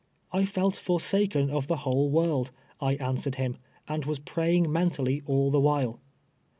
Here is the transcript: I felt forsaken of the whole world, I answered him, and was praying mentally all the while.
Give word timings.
I 0.33 0.45
felt 0.45 0.77
forsaken 0.77 1.51
of 1.51 1.67
the 1.67 1.75
whole 1.85 2.09
world, 2.09 2.49
I 2.79 2.95
answered 2.95 3.35
him, 3.35 3.57
and 3.87 4.03
was 4.03 4.17
praying 4.17 4.71
mentally 4.71 5.21
all 5.27 5.51
the 5.51 5.59
while. 5.59 5.99